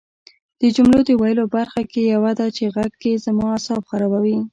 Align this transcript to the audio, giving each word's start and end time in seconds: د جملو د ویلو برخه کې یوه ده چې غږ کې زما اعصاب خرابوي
د 0.61 0.63
جملو 0.75 0.99
د 1.05 1.09
ویلو 1.21 1.45
برخه 1.55 1.81
کې 1.91 2.01
یوه 2.13 2.31
ده 2.39 2.47
چې 2.57 2.63
غږ 2.75 2.91
کې 3.01 3.21
زما 3.25 3.45
اعصاب 3.51 3.81
خرابوي 3.89 4.37